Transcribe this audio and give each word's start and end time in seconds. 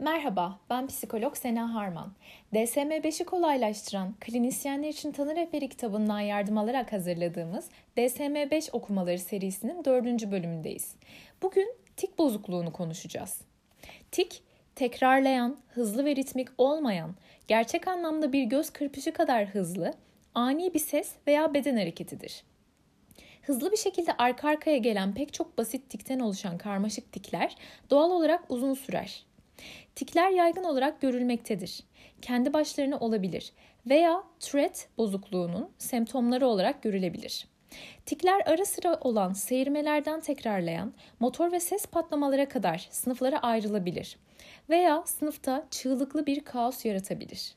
Merhaba, 0.00 0.58
ben 0.70 0.86
psikolog 0.86 1.36
Sena 1.36 1.74
Harman. 1.74 2.12
DSM-5'i 2.54 3.24
kolaylaştıran 3.24 4.14
Klinisyenler 4.20 4.88
için 4.88 5.12
Tanı 5.12 5.36
Rehberi 5.36 5.68
kitabından 5.68 6.20
yardım 6.20 6.58
alarak 6.58 6.92
hazırladığımız 6.92 7.68
DSM-5 7.96 8.70
okumaları 8.72 9.18
serisinin 9.18 9.84
dördüncü 9.84 10.32
bölümündeyiz. 10.32 10.94
Bugün 11.42 11.74
tik 11.96 12.18
bozukluğunu 12.18 12.72
konuşacağız. 12.72 13.40
Tik, 14.10 14.42
tekrarlayan, 14.74 15.56
hızlı 15.68 16.04
ve 16.04 16.16
ritmik 16.16 16.48
olmayan, 16.58 17.14
gerçek 17.48 17.88
anlamda 17.88 18.32
bir 18.32 18.42
göz 18.42 18.70
kırpışı 18.70 19.12
kadar 19.12 19.46
hızlı, 19.46 19.94
ani 20.34 20.74
bir 20.74 20.78
ses 20.78 21.12
veya 21.26 21.54
beden 21.54 21.76
hareketidir. 21.76 22.44
Hızlı 23.42 23.72
bir 23.72 23.76
şekilde 23.76 24.12
arka 24.18 24.48
arkaya 24.48 24.76
gelen 24.76 25.14
pek 25.14 25.32
çok 25.32 25.58
basit 25.58 25.90
tikten 25.90 26.20
oluşan 26.20 26.58
karmaşık 26.58 27.12
tikler 27.12 27.56
doğal 27.90 28.10
olarak 28.10 28.44
uzun 28.48 28.74
sürer. 28.74 29.29
Tikler 29.94 30.30
yaygın 30.30 30.64
olarak 30.64 31.00
görülmektedir. 31.00 31.82
Kendi 32.22 32.52
başlarına 32.52 32.98
olabilir 32.98 33.52
veya 33.86 34.24
Tourette 34.40 34.80
bozukluğunun 34.98 35.70
semptomları 35.78 36.46
olarak 36.46 36.82
görülebilir. 36.82 37.46
Tikler 38.06 38.42
ara 38.46 38.64
sıra 38.64 38.98
olan 39.00 39.32
seyirmelerden 39.32 40.20
tekrarlayan 40.20 40.92
motor 41.20 41.52
ve 41.52 41.60
ses 41.60 41.86
patlamalara 41.86 42.48
kadar 42.48 42.88
sınıflara 42.90 43.38
ayrılabilir 43.38 44.16
veya 44.70 45.02
sınıfta 45.06 45.66
çığlıklı 45.70 46.26
bir 46.26 46.40
kaos 46.40 46.84
yaratabilir. 46.84 47.54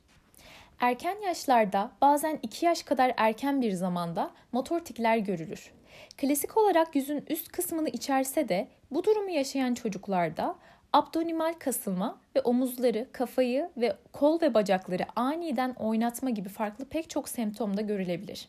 Erken 0.80 1.22
yaşlarda 1.22 1.92
bazen 2.02 2.40
2 2.42 2.66
yaş 2.66 2.84
kadar 2.84 3.14
erken 3.18 3.62
bir 3.62 3.72
zamanda 3.72 4.32
motor 4.52 4.80
tikler 4.80 5.18
görülür. 5.18 5.72
Klasik 6.18 6.58
olarak 6.58 6.96
yüzün 6.96 7.24
üst 7.28 7.52
kısmını 7.52 7.90
içerse 7.90 8.50
de 8.50 8.68
bu 8.92 9.04
durumu 9.04 9.30
yaşayan 9.30 9.74
çocuklarda 9.74 10.56
abdominal 10.94 11.54
kasılma 11.60 12.18
ve 12.36 12.42
omuzları, 12.42 13.08
kafayı 13.12 13.70
ve 13.78 13.98
kol 14.12 14.42
ve 14.42 14.54
bacakları 14.54 15.04
aniden 15.16 15.74
oynatma 15.80 16.30
gibi 16.30 16.50
farklı 16.50 16.86
pek 16.86 17.10
çok 17.10 17.30
semptomda 17.30 17.82
görülebilir. 17.82 18.48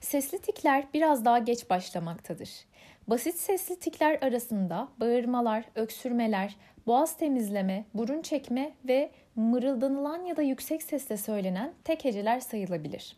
Sesli 0.00 0.38
tikler 0.38 0.84
biraz 0.94 1.24
daha 1.24 1.38
geç 1.38 1.70
başlamaktadır. 1.70 2.50
Basit 3.08 3.36
sesli 3.36 3.76
tikler 3.76 4.18
arasında 4.22 4.88
bağırmalar, 5.00 5.64
öksürmeler, 5.74 6.56
boğaz 6.86 7.16
temizleme, 7.16 7.84
burun 7.94 8.22
çekme 8.22 8.72
ve 8.84 9.10
mırıldanılan 9.36 10.24
ya 10.24 10.36
da 10.36 10.42
yüksek 10.42 10.82
sesle 10.82 11.16
söylenen 11.16 11.72
tek 11.84 12.04
heceler 12.04 12.40
sayılabilir. 12.40 13.16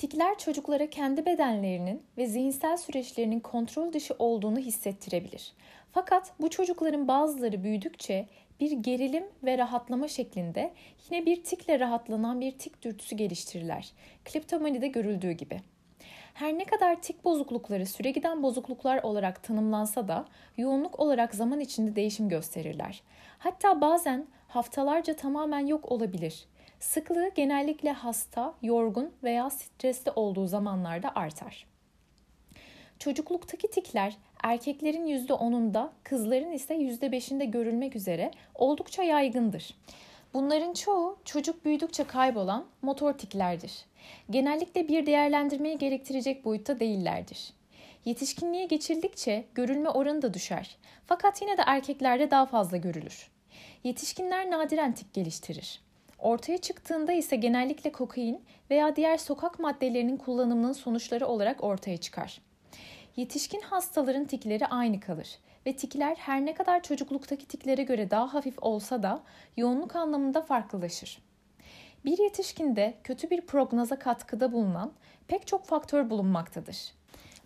Tikler 0.00 0.38
çocuklara 0.38 0.90
kendi 0.90 1.26
bedenlerinin 1.26 2.02
ve 2.18 2.26
zihinsel 2.26 2.76
süreçlerinin 2.76 3.40
kontrol 3.40 3.92
dışı 3.92 4.14
olduğunu 4.18 4.58
hissettirebilir. 4.58 5.52
Fakat 5.92 6.32
bu 6.40 6.50
çocukların 6.50 7.08
bazıları 7.08 7.64
büyüdükçe 7.64 8.26
bir 8.60 8.72
gerilim 8.72 9.24
ve 9.44 9.58
rahatlama 9.58 10.08
şeklinde 10.08 10.72
yine 11.10 11.26
bir 11.26 11.44
tikle 11.44 11.80
rahatlanan 11.80 12.40
bir 12.40 12.58
tik 12.58 12.82
dürtüsü 12.82 13.16
geliştirirler. 13.16 13.92
Kleptomanide 14.24 14.88
görüldüğü 14.88 15.32
gibi. 15.32 15.60
Her 16.34 16.58
ne 16.58 16.64
kadar 16.64 17.02
tik 17.02 17.24
bozuklukları 17.24 17.86
süre 17.86 18.10
giden 18.10 18.42
bozukluklar 18.42 19.02
olarak 19.02 19.42
tanımlansa 19.42 20.08
da 20.08 20.24
yoğunluk 20.56 21.00
olarak 21.00 21.34
zaman 21.34 21.60
içinde 21.60 21.96
değişim 21.96 22.28
gösterirler. 22.28 23.02
Hatta 23.38 23.80
bazen 23.80 24.26
haftalarca 24.48 25.16
tamamen 25.16 25.66
yok 25.66 25.92
olabilir. 25.92 26.44
Sıklığı 26.80 27.28
genellikle 27.34 27.92
hasta, 27.92 28.54
yorgun 28.62 29.12
veya 29.22 29.50
stresli 29.50 30.10
olduğu 30.10 30.46
zamanlarda 30.46 31.14
artar. 31.14 31.66
Çocukluktaki 32.98 33.70
tikler 33.70 34.16
erkeklerin 34.42 35.06
%10'unda, 35.06 35.88
kızların 36.04 36.52
ise 36.52 36.74
%5'inde 36.74 37.44
görülmek 37.44 37.96
üzere 37.96 38.30
oldukça 38.54 39.02
yaygındır. 39.02 39.74
Bunların 40.34 40.72
çoğu 40.72 41.18
çocuk 41.24 41.64
büyüdükçe 41.64 42.04
kaybolan 42.04 42.66
motor 42.82 43.12
tiklerdir. 43.12 43.72
Genellikle 44.30 44.88
bir 44.88 45.06
değerlendirmeyi 45.06 45.78
gerektirecek 45.78 46.44
boyutta 46.44 46.80
değillerdir. 46.80 47.52
Yetişkinliğe 48.04 48.66
geçildikçe 48.66 49.44
görülme 49.54 49.88
oranı 49.88 50.22
da 50.22 50.34
düşer. 50.34 50.76
Fakat 51.06 51.42
yine 51.42 51.58
de 51.58 51.62
erkeklerde 51.66 52.30
daha 52.30 52.46
fazla 52.46 52.76
görülür. 52.76 53.30
Yetişkinler 53.84 54.50
nadiren 54.50 54.94
tik 54.94 55.14
geliştirir. 55.14 55.89
Ortaya 56.20 56.58
çıktığında 56.58 57.12
ise 57.12 57.36
genellikle 57.36 57.92
kokain 57.92 58.44
veya 58.70 58.96
diğer 58.96 59.16
sokak 59.16 59.58
maddelerinin 59.58 60.16
kullanımının 60.16 60.72
sonuçları 60.72 61.26
olarak 61.26 61.64
ortaya 61.64 61.96
çıkar. 61.96 62.40
Yetişkin 63.16 63.60
hastaların 63.60 64.24
tikleri 64.24 64.66
aynı 64.66 65.00
kalır 65.00 65.38
ve 65.66 65.76
tikler 65.76 66.16
her 66.16 66.46
ne 66.46 66.54
kadar 66.54 66.82
çocukluktaki 66.82 67.46
tiklere 67.46 67.82
göre 67.82 68.10
daha 68.10 68.34
hafif 68.34 68.54
olsa 68.62 69.02
da 69.02 69.22
yoğunluk 69.56 69.96
anlamında 69.96 70.42
farklılaşır. 70.42 71.22
Bir 72.04 72.18
yetişkinde 72.18 72.94
kötü 73.04 73.30
bir 73.30 73.40
prognoza 73.40 73.98
katkıda 73.98 74.52
bulunan 74.52 74.92
pek 75.28 75.46
çok 75.46 75.64
faktör 75.64 76.10
bulunmaktadır. 76.10 76.92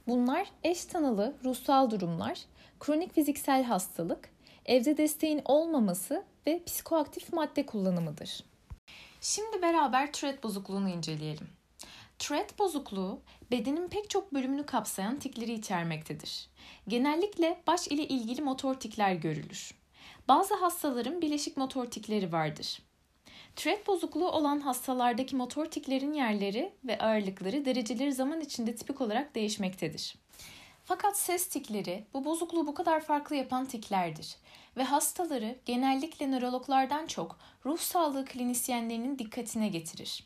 Bunlar 0.06 0.50
eş 0.64 0.84
tanılı 0.84 1.34
ruhsal 1.44 1.90
durumlar, 1.90 2.38
kronik 2.80 3.14
fiziksel 3.14 3.62
hastalık, 3.64 4.28
evde 4.66 4.96
desteğin 4.96 5.42
olmaması 5.44 6.22
ve 6.46 6.64
psikoaktif 6.64 7.32
madde 7.32 7.66
kullanımıdır. 7.66 8.53
Şimdi 9.24 9.62
beraber 9.62 10.12
Tourette 10.12 10.42
bozukluğunu 10.42 10.88
inceleyelim. 10.88 11.48
Tourette 12.18 12.58
bozukluğu 12.58 13.20
bedenin 13.50 13.88
pek 13.88 14.10
çok 14.10 14.34
bölümünü 14.34 14.66
kapsayan 14.66 15.18
tikleri 15.18 15.52
içermektedir. 15.52 16.48
Genellikle 16.88 17.62
baş 17.66 17.88
ile 17.88 18.08
ilgili 18.08 18.42
motor 18.42 18.74
tikler 18.74 19.14
görülür. 19.14 19.74
Bazı 20.28 20.54
hastaların 20.54 21.22
bileşik 21.22 21.56
motor 21.56 21.86
tikleri 21.86 22.32
vardır. 22.32 22.82
Tourette 23.56 23.86
bozukluğu 23.86 24.30
olan 24.30 24.60
hastalardaki 24.60 25.36
motor 25.36 25.66
tiklerin 25.66 26.12
yerleri 26.12 26.72
ve 26.84 26.98
ağırlıkları 26.98 27.64
dereceleri 27.64 28.12
zaman 28.12 28.40
içinde 28.40 28.74
tipik 28.74 29.00
olarak 29.00 29.34
değişmektedir. 29.34 30.16
Fakat 30.84 31.18
ses 31.18 31.48
tikleri 31.48 32.04
bu 32.14 32.24
bozukluğu 32.24 32.66
bu 32.66 32.74
kadar 32.74 33.00
farklı 33.00 33.36
yapan 33.36 33.66
tiklerdir 33.66 34.36
ve 34.76 34.84
hastaları 34.84 35.58
genellikle 35.66 36.30
nörologlardan 36.30 37.06
çok 37.06 37.38
ruh 37.64 37.78
sağlığı 37.78 38.24
klinisyenlerinin 38.24 39.18
dikkatine 39.18 39.68
getirir. 39.68 40.24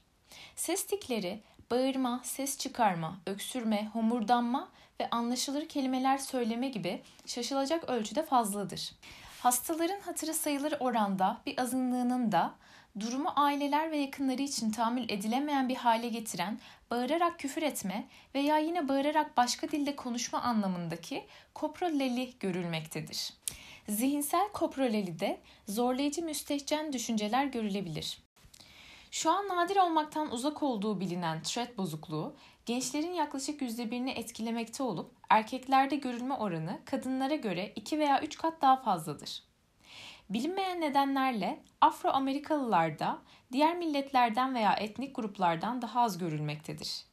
Ses 0.57 0.87
tikleri 0.87 1.43
bağırma, 1.71 2.21
ses 2.25 2.59
çıkarma, 2.59 3.19
öksürme, 3.27 3.91
homurdanma 3.93 4.69
ve 5.01 5.11
anlaşılır 5.11 5.69
kelimeler 5.69 6.19
söyleme 6.19 6.69
gibi 6.69 7.03
şaşılacak 7.27 7.85
ölçüde 7.85 8.23
fazladır. 8.23 8.93
Hastaların 9.41 10.01
hatırı 10.01 10.35
sayılır 10.35 10.75
oranda 10.81 11.41
bir 11.47 11.61
azınlığının 11.61 12.33
da 12.33 12.55
durumu 13.01 13.33
aileler 13.37 13.91
ve 13.91 13.97
yakınları 13.97 14.43
için 14.43 14.71
tahammül 14.71 15.05
edilemeyen 15.09 15.69
bir 15.69 15.77
hale 15.77 16.09
getiren 16.09 16.59
bağırarak 16.91 17.39
küfür 17.39 17.63
etme 17.63 18.09
veya 18.35 18.59
yine 18.59 18.89
bağırarak 18.89 19.37
başka 19.37 19.69
dilde 19.69 19.97
konuşma 19.97 20.43
anlamındaki 20.43 21.27
koproleli 21.55 22.33
görülmektedir. 22.41 23.33
Zihinsel 23.89 24.49
koprolelide 24.53 25.41
zorlayıcı 25.69 26.23
müstehcen 26.25 26.93
düşünceler 26.93 27.45
görülebilir. 27.45 28.19
Şu 29.11 29.31
an 29.31 29.49
nadir 29.49 29.77
olmaktan 29.77 30.33
uzak 30.33 30.63
olduğu 30.63 31.01
bilinen 31.01 31.43
Tourette 31.43 31.77
bozukluğu, 31.77 32.37
gençlerin 32.67 33.13
yaklaşık 33.13 33.61
%1'ini 33.63 34.11
etkilemekte 34.11 34.83
olup 34.83 35.13
erkeklerde 35.29 35.97
görülme 35.97 36.35
oranı 36.35 36.81
kadınlara 36.85 37.35
göre 37.35 37.73
2 37.77 37.99
veya 37.99 38.23
3 38.23 38.39
kat 38.39 38.63
daha 38.63 38.77
fazladır. 38.77 39.48
Bilinmeyen 40.31 40.81
nedenlerle 40.81 41.61
Afro-Amerikalılarda 41.81 43.19
diğer 43.53 43.77
milletlerden 43.77 44.55
veya 44.55 44.73
etnik 44.73 45.17
gruplardan 45.17 45.83
daha 45.83 46.01
az 46.01 46.19
görülmektedir. 46.19 47.05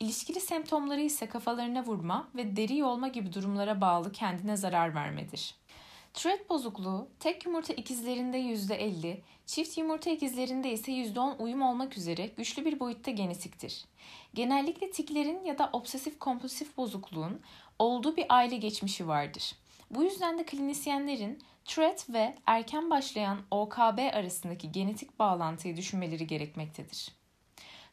İlişkili 0.00 0.40
semptomları 0.40 1.00
ise 1.00 1.26
kafalarına 1.26 1.84
vurma 1.84 2.28
ve 2.34 2.56
deri 2.56 2.76
yolma 2.76 3.08
gibi 3.08 3.32
durumlara 3.32 3.80
bağlı 3.80 4.12
kendine 4.12 4.56
zarar 4.56 4.94
vermedir. 4.94 5.54
Tourette 6.14 6.48
bozukluğu 6.48 7.08
tek 7.20 7.46
yumurta 7.46 7.72
ikizlerinde 7.72 8.40
%50, 8.40 9.16
çift 9.46 9.78
yumurta 9.78 10.10
ikizlerinde 10.10 10.72
ise 10.72 10.92
%10 10.92 11.36
uyum 11.36 11.62
olmak 11.62 11.96
üzere 11.96 12.26
güçlü 12.26 12.64
bir 12.64 12.80
boyutta 12.80 13.10
genetiktir. 13.10 13.84
Genellikle 14.34 14.90
tiklerin 14.90 15.44
ya 15.44 15.58
da 15.58 15.70
obsesif 15.72 16.18
kompulsif 16.18 16.76
bozukluğun 16.76 17.40
olduğu 17.78 18.16
bir 18.16 18.26
aile 18.28 18.56
geçmişi 18.56 19.08
vardır. 19.08 19.54
Bu 19.90 20.02
yüzden 20.04 20.38
de 20.38 20.44
klinisyenlerin 20.44 21.42
Tourette 21.64 22.12
ve 22.12 22.34
erken 22.46 22.90
başlayan 22.90 23.38
OKB 23.50 24.14
arasındaki 24.14 24.72
genetik 24.72 25.18
bağlantıyı 25.18 25.76
düşünmeleri 25.76 26.26
gerekmektedir. 26.26 27.08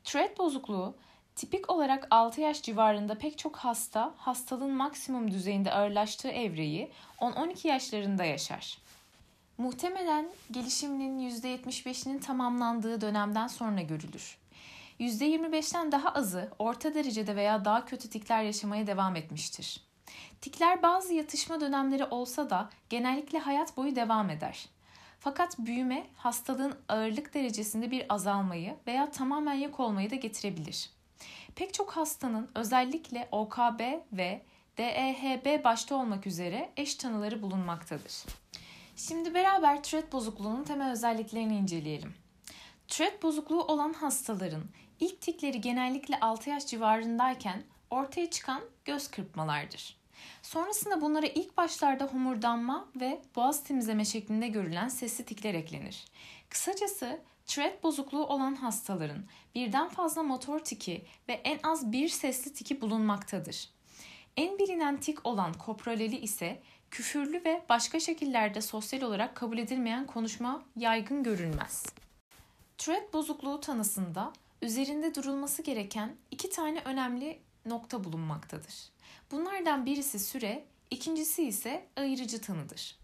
Tourette 0.04 0.38
bozukluğu 0.38 0.96
tipik 1.36 1.70
olarak 1.70 2.08
6 2.12 2.42
yaş 2.42 2.62
civarında 2.62 3.18
pek 3.18 3.38
çok 3.38 3.56
hasta 3.56 4.14
hastalığın 4.18 4.72
maksimum 4.72 5.32
düzeyinde 5.32 5.72
ağırlaştığı 5.72 6.30
evreyi 6.30 6.92
10-12 7.20 7.68
yaşlarında 7.68 8.26
yaşar. 8.26 8.78
Muhtemelen 9.58 10.30
gelişiminin 10.52 11.30
%75'inin 11.30 12.20
tamamlandığı 12.20 13.02
dönemden 13.02 13.48
sonra 13.48 13.82
görülür. 13.82 14.38
%25'ten 15.00 15.92
daha 15.92 16.10
azı 16.10 16.52
orta 16.60 16.96
derecede 16.96 17.36
veya 17.36 17.66
daha 17.66 17.86
kötü 17.86 18.10
tikler 18.10 18.44
yaşamaya 18.44 18.88
devam 18.88 19.16
etmiştir. 19.16 19.87
Tikler 20.42 20.82
bazı 20.82 21.14
yatışma 21.14 21.62
dönemleri 21.62 22.06
olsa 22.06 22.50
da 22.50 22.70
genellikle 22.90 23.40
hayat 23.40 23.78
boyu 23.78 23.96
devam 23.96 24.30
eder. 24.30 24.70
Fakat 25.20 25.60
büyüme 25.60 26.08
hastalığın 26.16 26.76
ağırlık 26.90 27.34
derecesinde 27.34 27.92
bir 27.92 28.14
azalmayı 28.14 28.76
veya 28.88 29.12
tamamen 29.12 29.54
yok 29.54 29.80
olmayı 29.80 30.12
da 30.12 30.16
getirebilir. 30.16 30.90
Pek 31.56 31.74
çok 31.74 31.92
hastanın 31.92 32.50
özellikle 32.56 33.28
OKB 33.32 33.82
ve 34.12 34.42
DEHB 34.78 35.64
başta 35.64 35.96
olmak 35.96 36.28
üzere 36.28 36.70
eş 36.78 36.96
tanıları 36.96 37.42
bulunmaktadır. 37.42 38.26
Şimdi 38.96 39.34
beraber 39.34 39.84
Tourette 39.84 40.12
bozukluğunun 40.12 40.64
temel 40.64 40.92
özelliklerini 40.92 41.58
inceleyelim. 41.58 42.14
Tourette 42.88 43.22
bozukluğu 43.22 43.64
olan 43.64 43.94
hastaların 43.94 44.64
ilk 45.00 45.22
tikleri 45.22 45.62
genellikle 45.62 46.20
6 46.20 46.50
yaş 46.50 46.66
civarındayken 46.66 47.64
ortaya 47.92 48.30
çıkan 48.30 48.62
göz 48.86 49.12
kırpmalardır. 49.12 49.98
Sonrasında 50.42 51.02
bunlara 51.02 51.26
ilk 51.26 51.58
başlarda 51.58 52.06
homurdanma 52.06 52.88
ve 52.96 53.22
boğaz 53.36 53.64
temizleme 53.64 54.06
şeklinde 54.06 54.48
görülen 54.48 54.88
sesli 54.88 55.26
tikler 55.26 55.54
eklenir. 55.54 56.06
Kısacası 56.50 57.20
Tourette 57.48 57.84
bozukluğu 57.84 58.26
olan 58.26 58.56
hastaların 58.56 59.24
birden 59.56 59.90
fazla 59.90 60.24
motor 60.24 60.60
tiki 60.60 61.06
ve 61.30 61.34
en 61.34 61.60
az 61.64 61.92
bir 61.92 62.10
sesli 62.10 62.54
tiki 62.54 62.82
bulunmaktadır. 62.82 63.70
En 64.38 64.60
bilinen 64.60 64.98
tik 64.98 65.26
olan 65.26 65.54
koproleli 65.54 66.18
ise 66.18 66.62
küfürlü 66.92 67.44
ve 67.46 67.66
başka 67.70 68.00
şekillerde 68.00 68.62
sosyal 68.62 69.02
olarak 69.02 69.36
kabul 69.36 69.58
edilmeyen 69.58 70.08
konuşma 70.08 70.64
yaygın 70.76 71.24
görülmez. 71.24 71.86
Tourette 72.78 73.14
bozukluğu 73.14 73.60
tanısında 73.60 74.34
üzerinde 74.62 75.16
durulması 75.16 75.62
gereken 75.62 76.16
iki 76.32 76.50
tane 76.50 76.82
önemli 76.86 77.40
nokta 77.70 78.04
bulunmaktadır. 78.04 78.90
Bunlardan 79.32 79.86
birisi 79.86 80.20
süre, 80.20 80.66
ikincisi 80.92 81.44
ise 81.44 81.88
ayırıcı 81.96 82.42
tanıdır. 82.42 82.96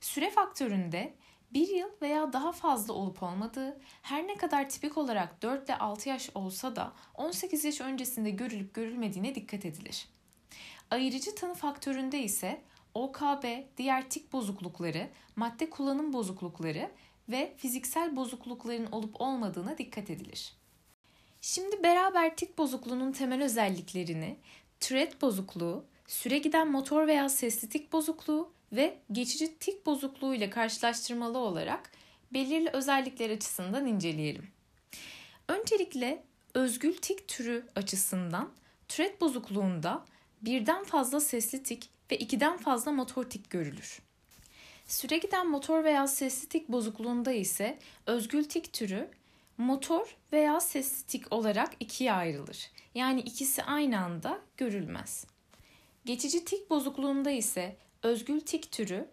Süre 0.00 0.30
faktöründe 0.30 1.14
bir 1.52 1.68
yıl 1.68 1.88
veya 2.02 2.32
daha 2.32 2.52
fazla 2.52 2.94
olup 2.94 3.22
olmadığı 3.22 3.80
her 4.02 4.26
ne 4.26 4.36
kadar 4.36 4.68
tipik 4.68 4.98
olarak 4.98 5.42
4 5.42 5.68
ile 5.68 5.78
6 5.78 6.08
yaş 6.08 6.30
olsa 6.34 6.76
da 6.76 6.92
18 7.14 7.64
yaş 7.64 7.80
öncesinde 7.80 8.30
görülüp 8.30 8.74
görülmediğine 8.74 9.34
dikkat 9.34 9.64
edilir. 9.64 10.08
Ayırıcı 10.90 11.34
tanı 11.34 11.54
faktöründe 11.54 12.22
ise 12.22 12.62
OKB, 12.94 13.44
diğer 13.76 14.10
tik 14.10 14.32
bozuklukları, 14.32 15.08
madde 15.36 15.70
kullanım 15.70 16.12
bozuklukları 16.12 16.90
ve 17.28 17.54
fiziksel 17.56 18.16
bozuklukların 18.16 18.92
olup 18.92 19.20
olmadığına 19.20 19.78
dikkat 19.78 20.10
edilir. 20.10 20.54
Şimdi 21.46 21.82
beraber 21.82 22.36
tik 22.36 22.58
bozukluğunun 22.58 23.12
temel 23.12 23.42
özelliklerini 23.42 24.36
Tourette 24.80 25.20
bozukluğu, 25.20 25.84
süre 26.06 26.38
giden 26.38 26.70
motor 26.70 27.06
veya 27.06 27.28
sesli 27.28 27.68
tik 27.68 27.92
bozukluğu 27.92 28.52
ve 28.72 28.98
geçici 29.12 29.58
tik 29.58 29.86
bozukluğu 29.86 30.34
ile 30.34 30.50
karşılaştırmalı 30.50 31.38
olarak 31.38 31.90
belirli 32.32 32.70
özellikler 32.70 33.30
açısından 33.30 33.86
inceleyelim. 33.86 34.48
Öncelikle 35.48 36.22
özgül 36.54 36.96
tik 36.96 37.28
türü 37.28 37.66
açısından 37.76 38.52
Tourette 38.88 39.20
bozukluğunda 39.20 40.04
birden 40.42 40.84
fazla 40.84 41.20
sesli 41.20 41.62
tik 41.62 41.88
ve 42.10 42.18
ikiden 42.18 42.56
fazla 42.56 42.92
motor 42.92 43.24
tik 43.24 43.50
görülür. 43.50 44.02
Süre 44.86 45.18
giden 45.18 45.50
motor 45.50 45.84
veya 45.84 46.06
sesli 46.06 46.48
tik 46.48 46.68
bozukluğunda 46.68 47.32
ise 47.32 47.78
özgül 48.06 48.44
tik 48.44 48.72
türü 48.72 49.10
motor 49.58 50.16
veya 50.32 50.60
sesli 50.60 51.06
tik 51.06 51.32
olarak 51.32 51.72
ikiye 51.80 52.12
ayrılır. 52.12 52.70
Yani 52.94 53.20
ikisi 53.20 53.62
aynı 53.62 54.00
anda 54.00 54.40
görülmez. 54.56 55.26
Geçici 56.04 56.44
tik 56.44 56.70
bozukluğunda 56.70 57.30
ise 57.30 57.76
özgül 58.02 58.40
tik 58.40 58.72
türü 58.72 59.10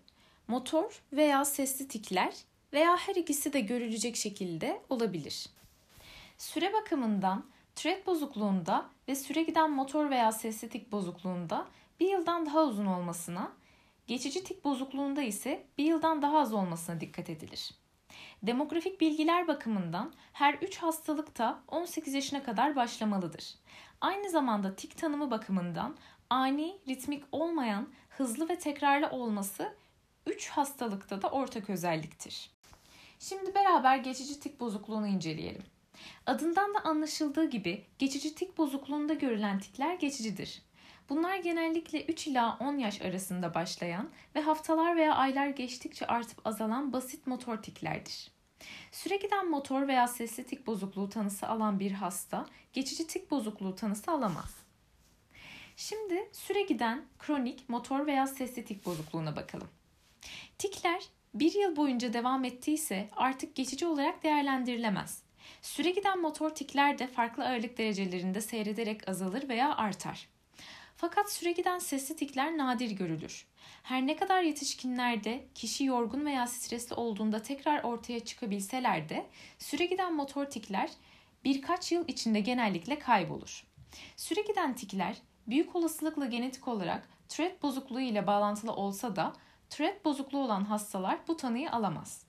motor 0.48 1.04
veya 1.13 1.45
sesli 1.45 1.88
tikler 1.88 2.34
veya 2.74 2.98
her 2.98 3.16
ikisi 3.16 3.54
de 3.54 3.62
görülecek 3.62 4.16
şekilde 4.16 4.81
olabilir. 4.90 5.50
Süre 6.38 6.74
bakımından 6.74 7.45
Tourette 7.75 8.06
bozukluğunda 8.06 8.90
ve 9.07 9.16
süre 9.16 9.44
giden 9.44 9.72
motor 9.72 10.10
veya 10.10 10.31
sesli 10.31 10.69
tik 10.69 10.92
bozukluğunda 10.92 11.68
bir 12.00 12.10
yıldan 12.10 12.45
daha 12.45 12.63
uzun 12.63 12.86
olmasına, 12.86 13.51
geçici 14.07 14.44
tik 14.44 14.63
bozukluğunda 14.63 15.22
ise 15.22 15.66
bir 15.78 15.86
yıldan 15.86 16.22
daha 16.22 16.40
az 16.40 16.54
olmasına 16.54 17.01
dikkat 17.01 17.30
edilir. 17.30 17.72
Demografik 18.44 19.01
bilgiler 19.01 19.48
bakımından 19.48 20.13
her 20.34 20.54
3 20.54 20.78
hastalık 20.78 21.38
da 21.38 21.63
18 21.68 22.13
yaşına 22.13 22.44
kadar 22.44 22.75
başlamalıdır. 22.75 23.56
Aynı 24.01 24.30
zamanda 24.30 24.75
tik 24.75 24.98
tanımı 24.98 25.31
bakımından 25.31 25.95
ani, 26.30 26.78
ritmik 26.88 27.24
olmayan, 27.31 27.88
hızlı 28.10 28.50
ve 28.50 28.60
tekrarlı 28.60 29.10
olması 29.10 29.75
3 30.28 30.50
hastalıkta 30.50 31.22
da 31.22 31.30
ortak 31.30 31.69
özelliktir. 31.69 32.51
Şimdi 33.19 33.56
beraber 33.56 33.98
geçici 33.98 34.40
tik 34.40 34.60
bozukluğunu 34.60 35.07
inceleyelim. 35.07 35.63
Adından 36.25 36.74
da 36.74 36.80
anlaşıldığı 36.80 37.50
gibi 37.50 37.86
geçici 38.00 38.36
tik 38.36 38.57
bozukluğunda 38.57 39.13
görülen 39.13 39.60
tikler 39.60 39.95
geçicidir. 39.95 40.62
Bunlar 41.10 41.36
genellikle 41.36 42.06
3 42.06 42.28
ila 42.28 42.57
10 42.60 42.78
yaş 42.78 43.01
arasında 43.01 43.54
başlayan 43.54 44.10
ve 44.36 44.42
haftalar 44.42 44.95
veya 44.95 45.16
aylar 45.16 45.48
geçtikçe 45.48 46.07
artıp 46.07 46.48
azalan 46.48 46.94
basit 46.94 47.28
motor 47.28 47.57
tiklerdir. 47.57 48.32
Süre 48.92 49.15
giden 49.15 49.50
motor 49.50 49.88
veya 49.88 50.07
sesli 50.07 50.45
tik 50.45 50.68
bozukluğu 50.68 51.10
tanısı 51.10 51.48
alan 51.48 51.80
bir 51.80 51.92
hasta 51.92 52.45
geçici 52.74 53.07
tik 53.07 53.31
bozukluğu 53.31 53.75
tanısı 53.75 54.12
alamaz. 54.12 54.56
Şimdi 55.77 56.30
süre 56.31 56.62
giden 56.62 57.06
kronik 57.19 57.69
motor 57.69 58.07
veya 58.07 58.27
sesli 58.27 58.65
tik 58.65 58.86
bozukluğuna 58.86 59.36
bakalım. 59.36 59.68
Tikler 60.57 61.04
bir 61.33 61.54
yıl 61.54 61.75
boyunca 61.75 62.13
devam 62.13 62.45
ettiyse 62.45 63.10
artık 63.15 63.56
geçici 63.56 63.86
olarak 63.86 64.24
değerlendirilemez. 64.24 65.24
Süre 65.62 65.92
giden 65.92 66.21
motor 66.21 66.50
tikler 66.50 67.00
de 67.00 67.07
farklı 67.07 67.45
ağırlık 67.45 67.77
derecelerinde 67.77 68.42
seyrederek 68.42 69.09
azalır 69.09 69.50
veya 69.50 69.75
artar. 69.75 70.27
Fakat 71.03 71.31
süre 71.31 71.51
giden 71.51 71.79
sesli 71.79 72.15
tikler 72.15 72.57
nadir 72.57 72.91
görülür. 72.91 73.47
Her 73.83 74.07
ne 74.07 74.15
kadar 74.15 74.41
yetişkinlerde 74.41 75.47
kişi 75.55 75.83
yorgun 75.83 76.25
veya 76.25 76.47
stresli 76.47 76.95
olduğunda 76.95 77.41
tekrar 77.41 77.83
ortaya 77.83 78.19
çıkabilseler 78.19 79.09
de 79.09 79.29
süre 79.59 79.85
giden 79.85 80.13
motor 80.13 80.45
tikler 80.45 80.89
birkaç 81.44 81.91
yıl 81.91 82.07
içinde 82.07 82.39
genellikle 82.39 83.00
kaybolur. 83.00 83.67
Süre 84.15 84.41
giden 84.41 84.75
tikler 84.75 85.17
büyük 85.47 85.75
olasılıkla 85.75 86.25
genetik 86.25 86.67
olarak 86.67 87.09
Tourette 87.29 87.61
bozukluğu 87.61 88.01
ile 88.01 88.27
bağlantılı 88.27 88.73
olsa 88.73 89.15
da 89.15 89.33
Tourette 89.69 90.06
bozukluğu 90.06 90.44
olan 90.44 90.65
hastalar 90.65 91.19
bu 91.27 91.38
tanıyı 91.38 91.71
alamaz. 91.71 92.25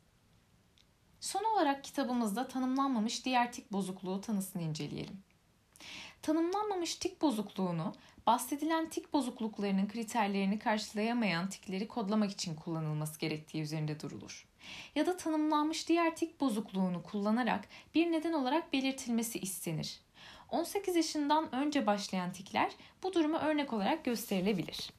Son 1.20 1.44
olarak 1.54 1.84
kitabımızda 1.84 2.48
tanımlanmamış 2.48 3.24
diğer 3.24 3.52
tik 3.52 3.72
bozukluğu 3.72 4.20
tanısını 4.20 4.62
inceleyelim. 4.62 5.22
Tanımlanmamış 6.22 6.94
tik 6.94 7.22
bozukluğunu 7.22 7.94
bahsedilen 8.26 8.88
tik 8.88 9.12
bozukluklarının 9.12 9.88
kriterlerini 9.88 10.58
karşılayamayan 10.58 11.48
tikleri 11.48 11.88
kodlamak 11.88 12.30
için 12.30 12.54
kullanılması 12.54 13.20
gerektiği 13.20 13.62
üzerinde 13.62 14.00
durulur. 14.00 14.46
Ya 14.94 15.06
da 15.06 15.16
tanımlanmış 15.16 15.88
diğer 15.88 16.16
tik 16.16 16.40
bozukluğunu 16.40 17.02
kullanarak 17.02 17.68
bir 17.94 18.12
neden 18.12 18.32
olarak 18.32 18.72
belirtilmesi 18.72 19.38
istenir. 19.38 20.00
18 20.50 20.96
yaşından 20.96 21.54
önce 21.54 21.86
başlayan 21.86 22.32
tikler 22.32 22.72
bu 23.02 23.12
duruma 23.14 23.40
örnek 23.40 23.72
olarak 23.72 24.04
gösterilebilir. 24.04 24.90